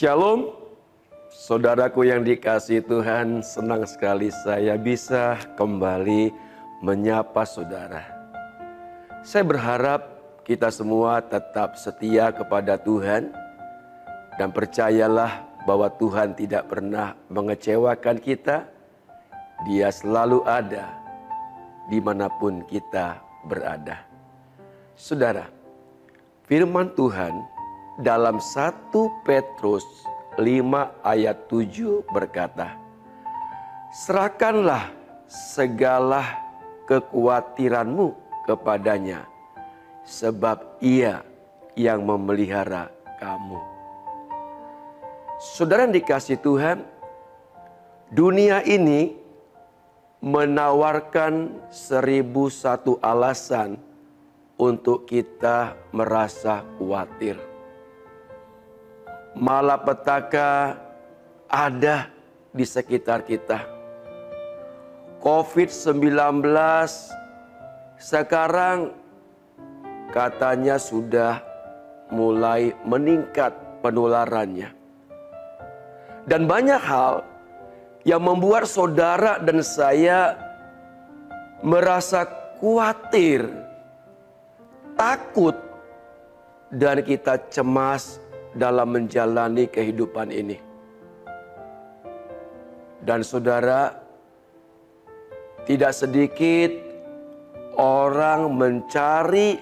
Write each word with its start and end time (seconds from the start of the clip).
Shalom, 0.00 0.56
saudaraku 1.28 2.08
yang 2.08 2.24
dikasih 2.24 2.80
Tuhan, 2.88 3.44
senang 3.44 3.84
sekali 3.84 4.32
saya 4.32 4.80
bisa 4.80 5.36
kembali 5.60 6.32
menyapa 6.80 7.44
saudara. 7.44 8.08
Saya 9.20 9.44
berharap 9.44 10.00
kita 10.48 10.72
semua 10.72 11.20
tetap 11.20 11.76
setia 11.76 12.32
kepada 12.32 12.80
Tuhan 12.80 13.28
dan 14.40 14.48
percayalah 14.56 15.44
bahwa 15.68 15.92
Tuhan 15.92 16.32
tidak 16.32 16.72
pernah 16.72 17.12
mengecewakan 17.28 18.24
kita. 18.24 18.72
Dia 19.68 19.92
selalu 19.92 20.48
ada 20.48 20.96
di 21.92 22.00
mana 22.00 22.32
pun 22.40 22.64
kita 22.64 23.20
berada. 23.44 24.00
Saudara, 24.96 25.44
firman 26.48 26.88
Tuhan 26.96 27.59
dalam 28.00 28.40
1 28.40 28.96
Petrus 29.28 29.84
5 30.40 31.04
ayat 31.04 31.36
7 31.52 32.00
berkata, 32.08 32.80
Serahkanlah 33.92 34.88
segala 35.28 36.24
kekhawatiranmu 36.88 38.16
kepadanya, 38.48 39.28
sebab 40.08 40.80
ia 40.80 41.20
yang 41.76 42.00
memelihara 42.08 42.88
kamu. 43.20 43.60
Saudara 45.40 45.84
yang 45.84 45.96
dikasih 45.96 46.40
Tuhan, 46.40 46.80
dunia 48.08 48.64
ini 48.64 49.12
menawarkan 50.24 51.68
seribu 51.72 52.48
satu 52.48 52.96
alasan 53.00 53.80
untuk 54.60 55.08
kita 55.08 55.72
merasa 55.96 56.60
khawatir 56.76 57.49
malapetaka 59.34 60.78
ada 61.50 62.10
di 62.50 62.66
sekitar 62.66 63.26
kita. 63.26 63.62
COVID-19 65.20 66.42
sekarang 68.00 68.96
katanya 70.10 70.80
sudah 70.80 71.44
mulai 72.10 72.74
meningkat 72.82 73.52
penularannya. 73.84 74.72
Dan 76.24 76.48
banyak 76.48 76.80
hal 76.80 77.24
yang 78.04 78.24
membuat 78.24 78.64
saudara 78.64 79.36
dan 79.40 79.60
saya 79.60 80.36
merasa 81.60 82.24
khawatir, 82.56 83.44
takut, 84.96 85.56
dan 86.72 87.04
kita 87.04 87.36
cemas 87.52 88.22
dalam 88.54 88.94
menjalani 88.94 89.70
kehidupan 89.70 90.34
ini. 90.34 90.58
Dan 93.00 93.24
saudara, 93.24 93.96
tidak 95.64 95.92
sedikit 95.96 96.70
orang 97.80 98.52
mencari 98.52 99.56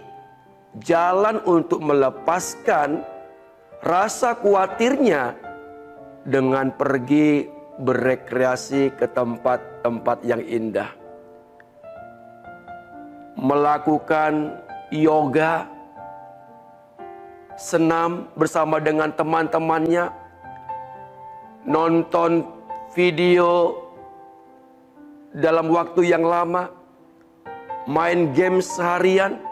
jalan 0.82 1.38
untuk 1.46 1.78
melepaskan 1.82 3.02
rasa 3.82 4.34
khawatirnya 4.34 5.38
dengan 6.26 6.74
pergi 6.74 7.46
berekreasi 7.78 8.90
ke 8.98 9.06
tempat-tempat 9.06 10.18
yang 10.26 10.42
indah. 10.42 10.90
Melakukan 13.38 14.58
yoga, 14.90 15.70
senam 17.58 18.30
bersama 18.38 18.78
dengan 18.78 19.10
teman-temannya, 19.10 20.14
nonton 21.66 22.46
video 22.94 23.74
dalam 25.34 25.66
waktu 25.74 26.06
yang 26.06 26.22
lama, 26.22 26.70
main 27.90 28.30
game 28.30 28.62
seharian. 28.62 29.42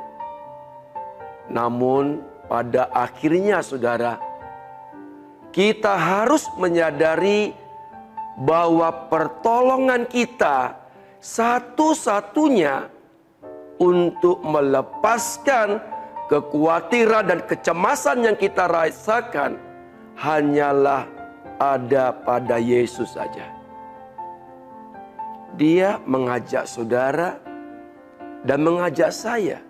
Namun 1.50 2.22
pada 2.47 2.86
akhirnya 2.94 3.58
saudara, 3.58 4.22
kita 5.50 5.98
harus 5.98 6.47
menyadari 6.62 7.50
bahwa 8.38 9.10
pertolongan 9.10 10.06
kita 10.06 10.78
satu-satunya 11.19 12.86
untuk 13.82 14.38
melepaskan 14.47 15.95
kekhawatiran 16.26 17.31
dan 17.31 17.41
kecemasan 17.47 18.26
yang 18.26 18.37
kita 18.38 18.66
rasakan 18.66 19.59
hanyalah 20.19 21.06
ada 21.56 22.12
pada 22.12 22.59
Yesus 22.59 23.14
saja. 23.14 23.47
Dia 25.56 25.97
mengajak 26.04 26.69
saudara 26.69 27.41
dan 28.44 28.60
mengajak 28.60 29.09
saya 29.09 29.62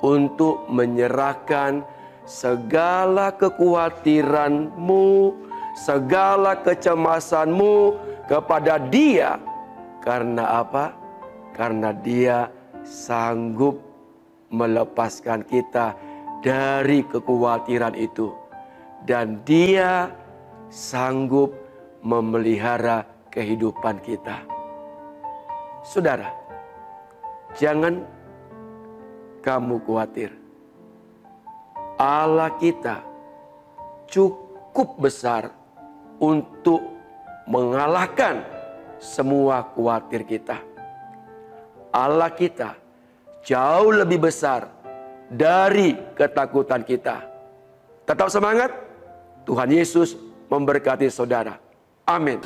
untuk 0.00 0.64
menyerahkan 0.72 1.84
segala 2.24 3.34
kekhawatiranmu, 3.36 5.34
segala 5.76 6.56
kecemasanmu 6.56 7.76
kepada 8.30 8.80
Dia. 8.88 9.36
Karena 10.00 10.64
apa? 10.64 10.96
Karena 11.52 11.92
Dia 11.92 12.48
sanggup 12.86 13.87
melepaskan 14.48 15.44
kita 15.44 15.96
dari 16.40 17.04
kekhawatiran 17.04 17.94
itu. 17.96 18.32
Dan 19.04 19.40
dia 19.46 20.10
sanggup 20.68 21.54
memelihara 22.02 23.06
kehidupan 23.30 24.02
kita. 24.02 24.42
Saudara, 25.86 26.28
jangan 27.56 28.02
kamu 29.40 29.80
khawatir. 29.86 30.30
Allah 31.98 32.54
kita 32.58 33.02
cukup 34.06 34.98
besar 35.02 35.50
untuk 36.18 36.82
mengalahkan 37.46 38.42
semua 38.98 39.66
khawatir 39.74 40.26
kita. 40.26 40.58
Allah 41.94 42.30
kita 42.30 42.76
jauh 43.44 43.90
lebih 43.92 44.28
besar 44.28 44.68
dari 45.28 45.94
ketakutan 46.16 46.82
kita. 46.82 47.22
Tetap 48.08 48.32
semangat, 48.32 48.72
Tuhan 49.44 49.68
Yesus 49.68 50.16
memberkati 50.48 51.12
saudara. 51.12 51.60
Amin. 52.08 52.40